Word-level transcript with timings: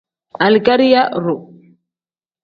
Alikariya 0.45 1.01
iru. 1.17 1.35